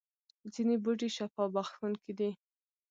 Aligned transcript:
ځینې 0.53 0.75
بوټي 0.83 1.09
شفا 1.15 1.43
بخښونکي 1.53 2.13
دي 2.19 2.29